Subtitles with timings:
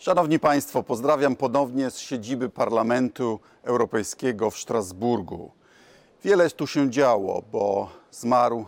[0.00, 5.50] Szanowni Państwo, pozdrawiam ponownie z siedziby Parlamentu Europejskiego w Strasburgu.
[6.24, 8.64] Wiele tu się działo, bo zmarł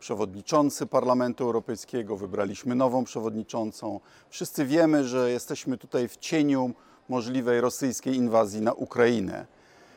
[0.00, 4.00] przewodniczący Parlamentu Europejskiego, wybraliśmy nową przewodniczącą.
[4.28, 6.70] Wszyscy wiemy, że jesteśmy tutaj w cieniu
[7.08, 9.46] możliwej rosyjskiej inwazji na Ukrainę.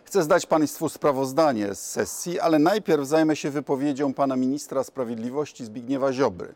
[0.04, 6.14] Chcę zdać Państwu sprawozdanie z sesji, ale najpierw zajmę się wypowiedzią pana ministra sprawiedliwości Zbigniewa
[6.14, 6.56] Ziobry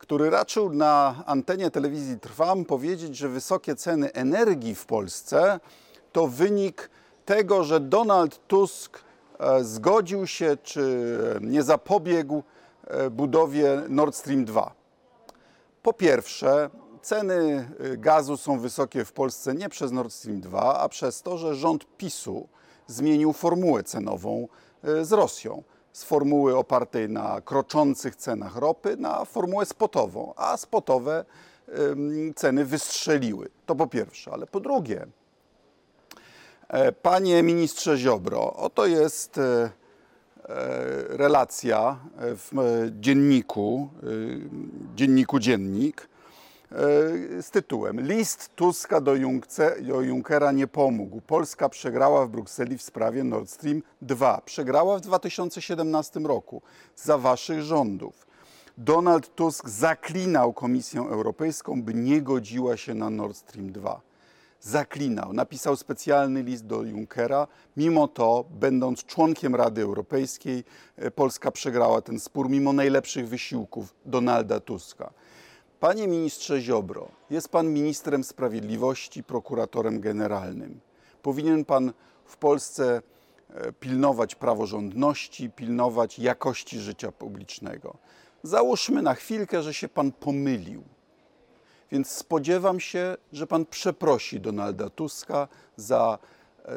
[0.00, 5.60] który raczył na antenie telewizji Trwam powiedzieć, że wysokie ceny energii w Polsce
[6.12, 6.90] to wynik
[7.24, 8.98] tego, że Donald Tusk
[9.38, 12.42] e, zgodził się czy nie zapobiegł
[12.86, 14.74] e, budowie Nord Stream 2.
[15.82, 16.70] Po pierwsze,
[17.02, 21.38] ceny e, gazu są wysokie w Polsce nie przez Nord Stream 2, a przez to,
[21.38, 22.48] że rząd PiSu
[22.86, 24.48] zmienił formułę cenową
[25.02, 31.24] z Rosją z formuły opartej na kroczących cenach ropy na formułę spotową, a spotowe
[32.36, 33.48] ceny wystrzeliły.
[33.66, 35.06] To po pierwsze, ale po drugie,
[36.68, 39.70] e, panie ministrze Ziobro, oto jest e, e,
[41.16, 43.88] relacja w dzienniku,
[44.94, 46.08] dzienniku Dziennik,
[47.40, 49.14] z tytułem List Tuska do,
[49.80, 51.20] do Junckera nie pomógł.
[51.20, 54.40] Polska przegrała w Brukseli w sprawie Nord Stream 2.
[54.44, 56.62] Przegrała w 2017 roku
[56.96, 58.26] za waszych rządów.
[58.78, 64.00] Donald Tusk zaklinał Komisję Europejską, by nie godziła się na Nord Stream 2.
[64.60, 67.46] Zaklinał, napisał specjalny list do Junckera.
[67.76, 70.64] Mimo to, będąc członkiem Rady Europejskiej,
[70.96, 75.12] e, Polska przegrała ten spór, mimo najlepszych wysiłków Donalda Tuska.
[75.80, 80.80] Panie ministrze Ziobro, jest pan ministrem sprawiedliwości, prokuratorem generalnym.
[81.22, 81.92] Powinien pan
[82.24, 83.02] w Polsce
[83.50, 87.96] e, pilnować praworządności, pilnować jakości życia publicznego.
[88.42, 90.82] Załóżmy na chwilkę, że się pan pomylił.
[91.92, 96.18] Więc spodziewam się, że pan przeprosi Donalda Tuska za
[96.64, 96.72] e,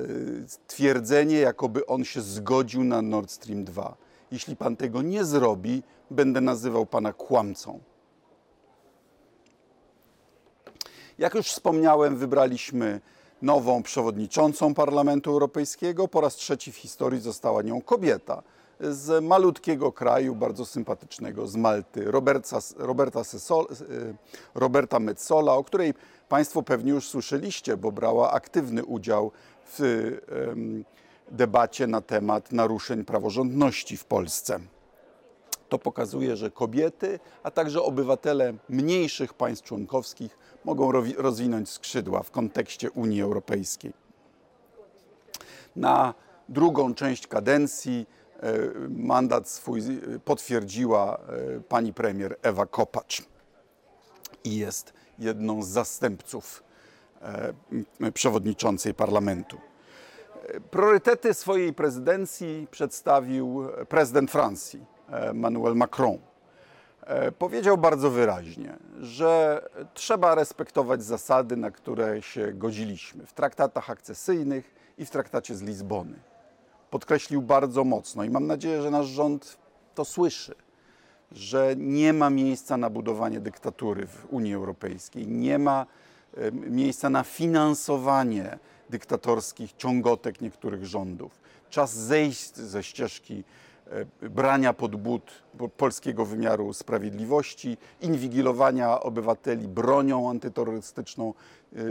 [0.67, 3.95] twierdzenie, jakoby on się zgodził na Nord Stream 2.
[4.31, 7.79] Jeśli pan tego nie zrobi, będę nazywał pana kłamcą.
[11.17, 13.01] Jak już wspomniałem, wybraliśmy
[13.41, 16.07] nową przewodniczącą Parlamentu Europejskiego.
[16.07, 18.43] Po raz trzeci w historii została nią kobieta
[18.79, 24.15] z malutkiego kraju, bardzo sympatycznego, z Malty, Roberta, Roberta, Sesol, y,
[24.55, 25.93] Roberta Metzola, o której
[26.29, 29.31] Państwo pewnie już słyszeliście, bo brała aktywny udział
[29.65, 30.11] w
[31.31, 34.59] debacie na temat naruszeń praworządności w Polsce.
[35.73, 42.91] To pokazuje, że kobiety, a także obywatele mniejszych państw członkowskich mogą rozwinąć skrzydła w kontekście
[42.91, 43.93] Unii Europejskiej.
[45.75, 46.13] Na
[46.49, 48.07] drugą część kadencji
[48.39, 48.53] e,
[48.89, 49.81] mandat swój
[50.25, 53.23] potwierdziła e, pani premier Ewa Kopacz
[54.43, 56.63] i jest jedną z zastępców
[58.01, 59.57] e, przewodniczącej parlamentu.
[60.71, 66.17] Priorytety swojej prezydencji przedstawił prezydent Francji Emmanuel Macron.
[67.01, 69.61] E, powiedział bardzo wyraźnie, że
[69.93, 76.15] trzeba respektować zasady, na które się godziliśmy w traktatach akcesyjnych i w traktacie z Lizbony.
[76.89, 79.57] Podkreślił bardzo mocno i mam nadzieję, że nasz rząd
[79.95, 80.55] to słyszy,
[81.31, 85.85] że nie ma miejsca na budowanie dyktatury w Unii Europejskiej, nie ma
[86.51, 88.59] miejsca na finansowanie
[88.89, 91.41] dyktatorskich ciągotek niektórych rządów.
[91.69, 93.43] Czas zejść ze ścieżki
[94.21, 95.43] brania pod but
[95.77, 101.33] polskiego wymiaru sprawiedliwości, inwigilowania obywateli bronią antyterrorystyczną
[101.75, 101.83] e, e,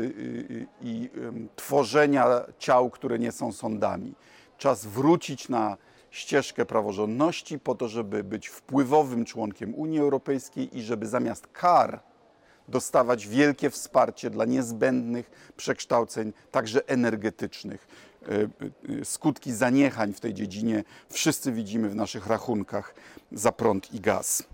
[0.80, 1.10] i
[1.56, 2.26] tworzenia
[2.58, 4.14] ciał, które nie są sądami.
[4.58, 5.76] Czas wrócić na
[6.10, 12.00] ścieżkę praworządności po to, żeby być wpływowym członkiem Unii Europejskiej i żeby zamiast kar
[12.68, 17.86] dostawać wielkie wsparcie dla niezbędnych przekształceń, także energetycznych.
[18.28, 22.94] E, e, skutki zaniechań w tej dziedzinie wszyscy widzimy w naszych rachunkach
[23.32, 24.44] za prąd i gaz.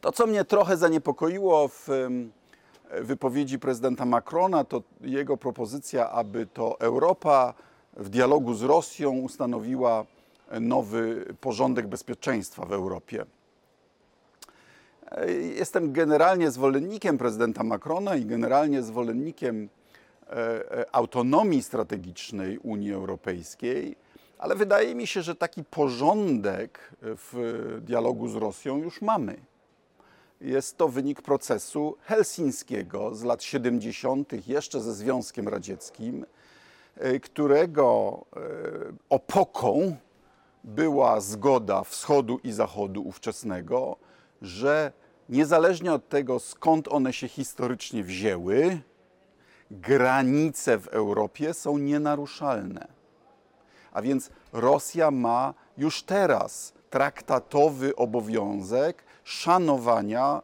[0.00, 1.88] To, co mnie trochę zaniepokoiło w
[3.00, 7.54] wypowiedzi prezydenta Macrona, to jego propozycja, aby to Europa
[7.96, 10.04] w dialogu z Rosją ustanowiła
[10.60, 13.26] nowy porządek bezpieczeństwa w Europie.
[15.10, 19.68] E, jestem generalnie zwolennikiem prezydenta Macrona i generalnie zwolennikiem
[20.92, 23.96] autonomii strategicznej Unii Europejskiej,
[24.38, 29.36] ale wydaje mi się, że taki porządek w dialogu z Rosją już mamy.
[30.40, 36.26] Jest to wynik procesu helsińskiego z lat 70., jeszcze ze Związkiem Radzieckim,
[37.22, 38.18] którego
[39.08, 39.96] opoką
[40.64, 43.96] była zgoda wschodu i zachodu ówczesnego,
[44.42, 44.92] że
[45.28, 48.80] niezależnie od tego, skąd one się historycznie wzięły,
[49.80, 52.88] granice w Europie są nienaruszalne.
[53.92, 60.42] A więc Rosja ma już teraz traktatowy obowiązek szanowania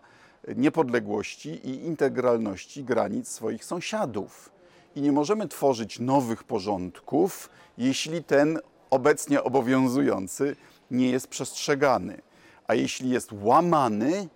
[0.57, 4.51] niepodległości i integralności granic swoich sąsiadów.
[4.97, 8.59] I nie możemy tworzyć nowych porządków, jeśli ten
[8.91, 10.57] obecnie obowiązujący
[10.91, 12.21] nie jest przestrzegany.
[12.67, 14.29] A jeśli jest łamany,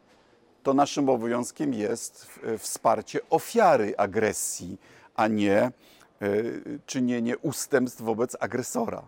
[0.62, 4.78] to naszym obowiązkiem jest wsparcie ofiary agresji,
[5.14, 5.72] a nie e,
[6.86, 9.02] czynienie ustępstw wobec agresora.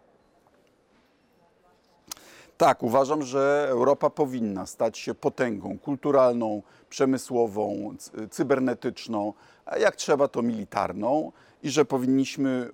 [2.56, 7.94] Tak, uważam, że Europa powinna stać się potęgą kulturalną, przemysłową,
[8.30, 9.32] cybernetyczną,
[9.66, 12.70] a jak trzeba to militarną i że powinniśmy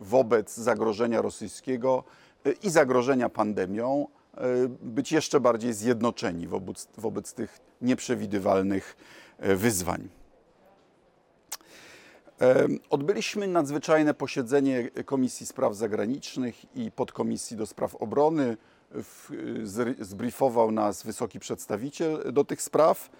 [0.00, 2.04] wobec zagrożenia rosyjskiego
[2.62, 4.06] i zagrożenia pandemią
[4.82, 8.96] być jeszcze bardziej zjednoczeni wobec, wobec tych nieprzewidywalnych
[9.38, 10.08] wyzwań.
[12.90, 18.56] Odbyliśmy nadzwyczajne posiedzenie Komisji Spraw Zagranicznych i Podkomisji do Spraw Obrony
[20.00, 23.10] zbriefował nas wysoki przedstawiciel do tych spraw,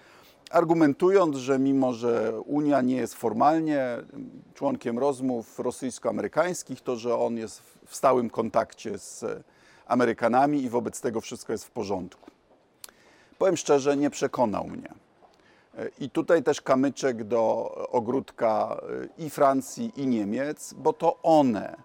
[0.51, 3.97] argumentując, że mimo, że Unia nie jest formalnie
[4.53, 9.25] członkiem rozmów rosyjsko-amerykańskich, to że on jest w stałym kontakcie z
[9.89, 12.31] Amerykanami i wobec tego wszystko jest w porządku.
[13.37, 14.93] Powiem szczerze, nie przekonał mnie.
[15.99, 18.81] I tutaj też kamyczek do ogródka
[19.17, 21.77] i Francji, i Niemiec, bo to one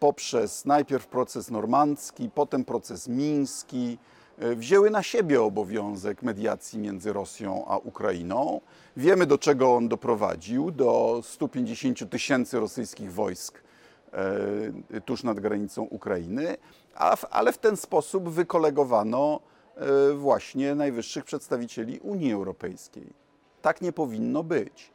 [0.00, 3.98] poprzez najpierw proces normandzki, potem proces miński,
[4.38, 8.60] e, wzięły na siebie obowiązek mediacji między Rosją a Ukrainą.
[8.96, 13.62] Wiemy, do czego on doprowadził do 150 tysięcy rosyjskich wojsk
[14.90, 16.56] e, tuż nad granicą Ukrainy,
[17.30, 19.40] ale w ten sposób wykolegowano
[19.76, 23.12] e, właśnie najwyższych przedstawicieli Unii Europejskiej.
[23.62, 24.90] Tak nie powinno być.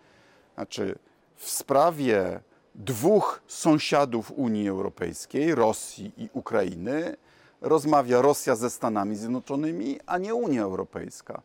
[0.55, 0.95] Znaczy,
[1.35, 2.39] w sprawie
[2.75, 7.17] dwóch sąsiadów Unii Europejskiej, Rosji i Ukrainy,
[7.61, 11.41] rozmawia Rosja ze Stanami Zjednoczonymi, a nie Unia Europejska.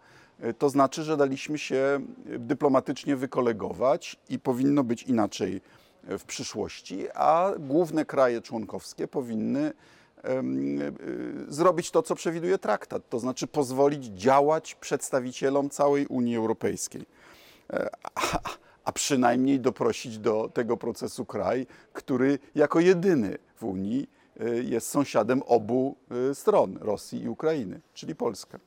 [0.59, 5.61] To znaczy, że daliśmy się dyplomatycznie wykolegować i powinno być inaczej
[6.03, 9.73] w przyszłości, a główne kraje członkowskie powinny
[11.49, 17.06] zrobić to, co przewiduje traktat, to znaczy pozwolić działać przedstawicielom całej Unii Europejskiej.
[17.73, 17.91] E,
[18.85, 24.11] a przynajmniej doprosić do tego procesu kraj, który jako jedyny w Unii
[24.41, 25.97] y, jest sąsiadem obu
[26.35, 28.59] stron Rosji i Ukrainy, czyli Polska.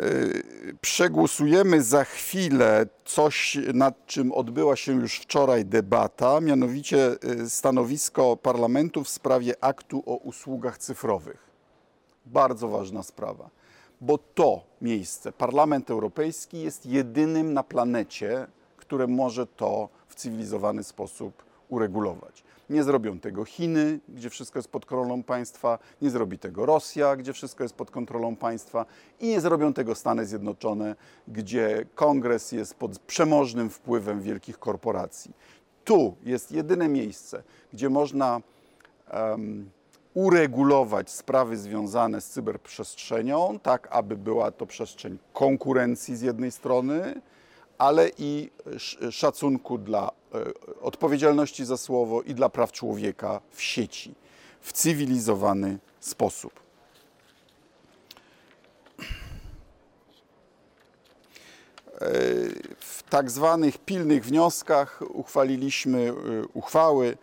[0.00, 7.16] Y, przegłosujemy za chwilę coś, nad czym odbyła się już wczoraj debata, mianowicie
[7.48, 11.48] stanowisko parlamentu w sprawie aktu o usługach cyfrowych.
[12.26, 13.50] Bardzo ważna sprawa
[14.00, 18.46] bo to miejsce, Parlament Europejski, jest jedynym na planecie,
[18.76, 22.44] które może to w cywilizowany sposób uregulować.
[22.70, 27.32] Nie zrobią tego Chiny, gdzie wszystko jest pod kontrolą państwa, nie zrobi tego Rosja, gdzie
[27.32, 28.86] wszystko jest pod kontrolą państwa
[29.20, 30.96] i nie zrobią tego Stany Zjednoczone,
[31.28, 35.34] gdzie kongres jest pod przemożnym wpływem wielkich korporacji.
[35.84, 37.42] Tu jest jedyne miejsce,
[37.72, 38.40] gdzie można
[39.12, 39.70] um,
[40.14, 47.20] uregulować sprawy związane z cyberprzestrzenią, tak aby była to przestrzeń konkurencji z jednej strony,
[47.78, 48.50] ale i
[49.10, 54.14] szacunku dla e, odpowiedzialności za słowo i dla praw człowieka w sieci
[54.60, 56.52] w cywilizowany sposób.
[59.00, 59.04] E,
[62.78, 66.12] w tak zwanych pilnych wnioskach uchwaliliśmy e,
[66.54, 67.16] uchwały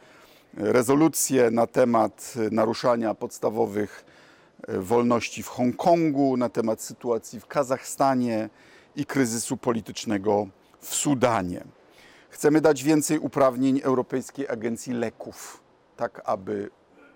[0.54, 4.06] rezolucję na temat naruszania podstawowych
[4.68, 8.50] wolności w Hongkongu, na temat sytuacji w Kazachstanie
[8.96, 10.48] i kryzysu politycznego
[10.80, 11.64] w Sudanie.
[12.30, 15.64] Chcemy dać więcej uprawnień Europejskiej Agencji Leków,
[15.98, 16.70] tak aby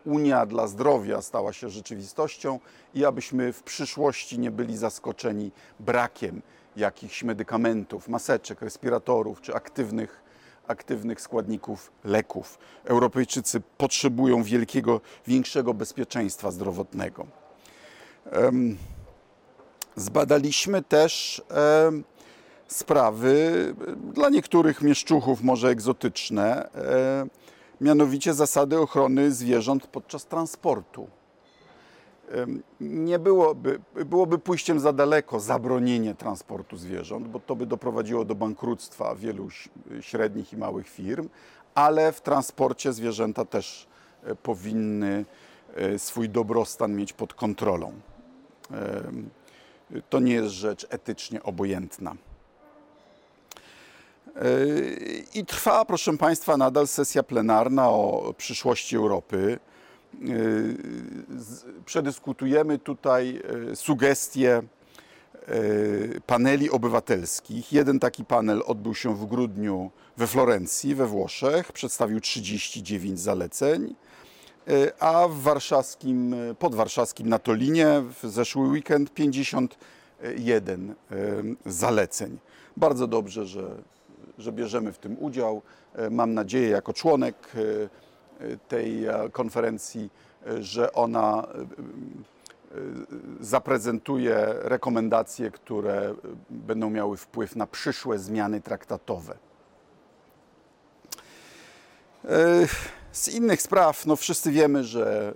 [0.05, 2.59] Unia dla Zdrowia stała się rzeczywistością
[2.93, 6.41] i abyśmy w przyszłości nie byli zaskoczeni brakiem
[6.75, 10.29] jakichś medykamentów, maseczek, respiratorów czy aktywnych
[10.67, 12.59] aktywnych składników leków.
[12.85, 17.25] Europejczycy potrzebują wielkiego, większego bezpieczeństwa zdrowotnego.
[19.99, 21.41] Zbadaliśmy też
[22.67, 23.75] sprawy
[24.13, 26.69] dla niektórych mieszczuchów może egzotyczne,
[27.81, 31.07] mianowicie zasady ochrony zwierząt podczas transportu
[32.81, 39.15] nie byłoby, byłoby pójściem za daleko zabronienie transportu zwierząt, bo to by doprowadziło do bankructwa
[39.15, 39.49] wielu
[40.01, 41.29] średnich i małych firm,
[41.75, 43.87] ale w transporcie zwierzęta też
[44.23, 45.25] e, powinny
[45.75, 47.93] e, swój dobrostan mieć pod kontrolą.
[50.09, 52.15] To nie jest rzecz etycznie obojętna.
[55.33, 59.59] I trwa, proszę Państwa, nadal sesja plenarna o przyszłości Europy.
[61.85, 63.41] Przedyskutujemy tutaj
[63.75, 64.61] sugestie
[66.25, 67.73] paneli obywatelskich.
[67.73, 71.71] Jeden taki panel odbył się w grudniu we Florencji, we Włoszech.
[71.71, 73.95] Przedstawił 39 zaleceń,
[74.99, 80.95] a w warszawskim, podwarszawskim na Tolinie w zeszły weekend 51
[81.65, 82.37] zaleceń.
[82.77, 83.69] Bardzo dobrze, że,
[84.37, 85.61] że bierzemy w tym udział.
[86.11, 87.51] Mam nadzieję, jako członek
[88.67, 90.09] tej konferencji,
[90.59, 91.47] że ona
[93.39, 96.15] zaprezentuje rekomendacje, które
[96.49, 99.37] będą miały wpływ na przyszłe zmiany traktatowe.
[103.11, 105.33] Z innych spraw, no wszyscy wiemy, że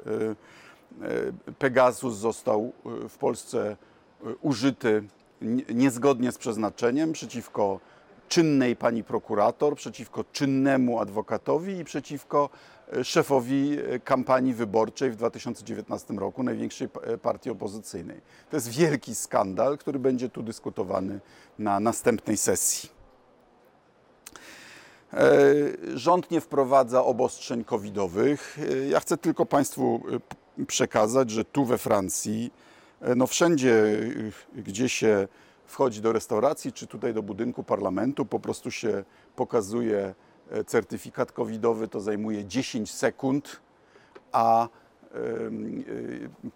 [1.60, 2.74] Pegasus został
[3.10, 3.78] w Polsce
[4.42, 5.04] użyty
[5.70, 7.80] niezgodnie z przeznaczeniem przeciwko
[8.28, 12.50] czynnej pani prokurator, przeciwko czynnemu adwokatowi i przeciwko
[13.04, 16.88] szefowi kampanii wyborczej w 2019 roku największej
[17.22, 18.22] partii opozycyjnej.
[18.50, 21.20] To jest wielki skandal, który będzie tu dyskutowany
[21.60, 22.93] na następnej sesji.
[25.96, 28.58] Rząd nie wprowadza obostrzeń covidowych.
[28.90, 30.04] Ja chcę tylko Państwu
[30.68, 32.54] przekazać, że tu we Francji,
[33.16, 34.00] no wszędzie,
[34.56, 35.28] gdzie się
[35.66, 39.04] wchodzi do restauracji czy tutaj do budynku parlamentu, po prostu się
[39.36, 40.16] pokazuje
[40.66, 43.62] certyfikat covidowy, to zajmuje 10 sekund,
[44.32, 44.68] a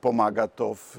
[0.01, 0.97] pomaga to w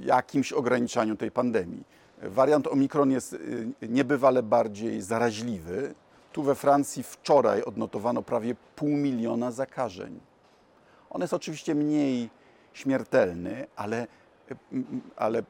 [0.00, 1.84] jakimś ograniczaniu tej pandemii.
[2.22, 3.36] Wariant Omikron jest
[3.82, 5.94] niebywale bardziej zaraźliwy.
[6.34, 10.20] Tu we Francji wczoraj odnotowano prawie pół miliona zakażeń.
[11.10, 12.30] On jest oczywiście mniej
[12.72, 14.06] śmiertelny, ale
[15.16, 15.42] ale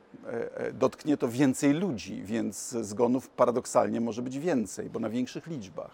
[0.72, 5.90] dotknie to więcej ludzi, więc zgonów paradoksalnie może być więcej, bo na większych liczbach.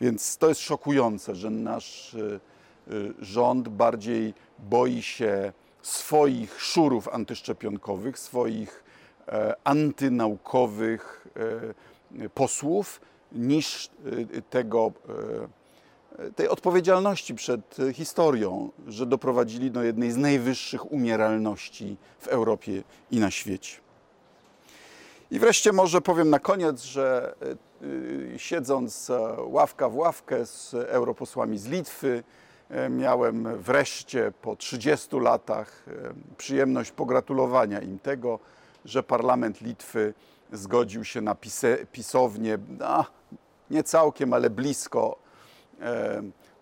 [0.00, 2.16] Więc to jest szokujące, że nasz
[3.18, 5.52] rząd bardziej boi się
[5.82, 8.84] swoich szurów antyszczepionkowych, swoich
[9.64, 11.26] antynaukowych
[12.34, 13.00] posłów,
[13.32, 13.90] niż
[14.50, 14.92] tego
[16.36, 23.30] tej odpowiedzialności przed historią, że doprowadzili do jednej z najwyższych umieralności w Europie i na
[23.30, 23.76] świecie.
[25.30, 27.34] I wreszcie może powiem na koniec, że
[28.36, 32.22] siedząc ławka w ławkę z europosłami z Litwy,
[32.90, 35.84] miałem wreszcie po 30 latach
[36.36, 38.38] przyjemność pogratulowania im tego,
[38.88, 40.14] że parlament Litwy
[40.52, 41.36] zgodził się na
[41.92, 43.04] pisownię, no,
[43.70, 45.18] nie całkiem, ale blisko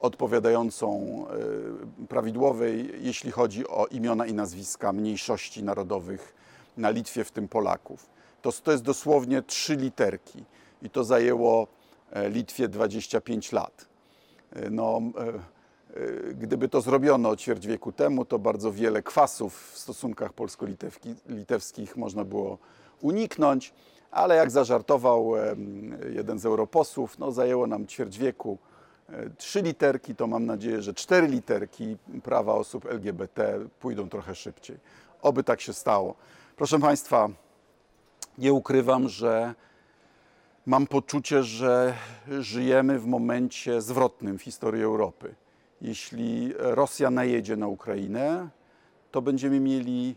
[0.00, 1.24] odpowiadającą
[2.08, 6.34] prawidłowej, jeśli chodzi o imiona i nazwiska mniejszości narodowych
[6.76, 8.10] na Litwie, w tym Polaków.
[8.42, 10.44] To, to jest dosłownie trzy literki
[10.82, 11.66] i to zajęło
[12.30, 13.86] Litwie 25 lat.
[14.70, 15.00] No,
[16.34, 22.58] gdyby to zrobiono ćwierć wieku temu, to bardzo wiele kwasów w stosunkach polsko-litewskich można było
[23.00, 23.74] uniknąć,
[24.10, 25.32] ale jak zażartował
[26.10, 28.58] jeden z europosłów, no zajęło nam ćwierć wieku
[29.38, 34.76] trzy literki, to mam nadzieję, że cztery literki prawa osób LGBT pójdą trochę szybciej.
[35.22, 36.14] Oby tak się stało.
[36.56, 37.28] Proszę Państwa,
[38.38, 39.54] nie ukrywam, że
[40.66, 41.94] mam poczucie, że
[42.40, 45.34] żyjemy w momencie zwrotnym w historii Europy.
[45.80, 48.48] Jeśli Rosja najedzie na Ukrainę,
[49.10, 50.16] to będziemy mieli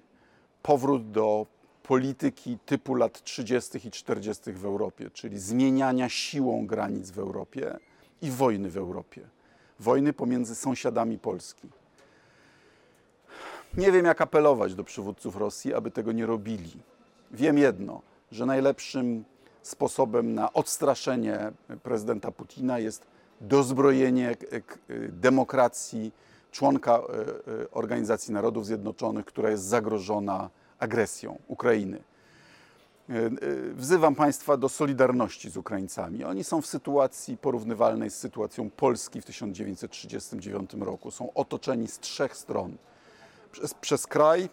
[0.62, 1.46] powrót do
[1.84, 3.88] polityki typu lat 30.
[3.88, 4.54] i 40.
[4.54, 7.78] w Europie, czyli zmieniania siłą granic w Europie
[8.22, 9.22] i wojny w Europie.
[9.80, 11.68] Wojny pomiędzy sąsiadami Polski.
[13.78, 16.72] Nie wiem, jak apelować do przywódców Rosji, aby tego nie robili.
[17.32, 18.02] Wiem jedno,
[18.32, 19.24] że najlepszym
[19.62, 21.52] sposobem na odstraszenie
[21.84, 23.06] prezydenta Putina jest
[23.42, 24.36] dozbrojenie
[25.10, 26.12] demokracji,
[26.52, 27.02] członka
[27.72, 32.04] Organizacji Narodów Zjednoczonych, która jest zagrożona agresją Ukrainy.
[33.74, 36.24] Wzywam Państwa do solidarności z Ukraińcami.
[36.24, 41.12] Oni są w sytuacji porównywalnej z sytuacją Polski w 1939 roku.
[41.12, 42.78] Są otoczeni z trzech stron.
[43.52, 44.50] Przez, przez kraj,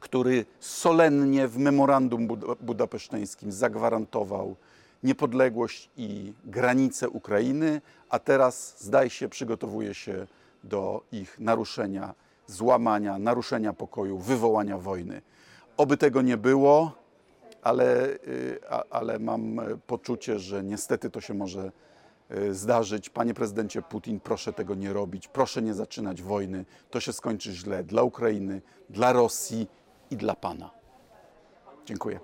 [0.00, 2.28] który solennie w memorandum
[2.60, 4.56] budapeszteńskim zagwarantował
[5.02, 10.26] niepodległość i granice Ukrainy, a teraz zdaje się przygotowuje się
[10.64, 12.14] do ich naruszenia,
[12.46, 15.22] złamania, naruszenia pokoju, wywołania wojny.
[15.76, 16.92] Oby tego nie było,
[17.62, 18.08] ale,
[18.90, 21.72] ale mam poczucie, że niestety to się może
[22.50, 23.10] zdarzyć.
[23.10, 26.64] Panie prezydencie Putin, proszę tego nie robić, proszę nie zaczynać wojny.
[26.90, 29.68] To się skończy źle dla Ukrainy, dla Rosji
[30.10, 30.70] i dla Pana.
[31.86, 32.20] Dziękuję.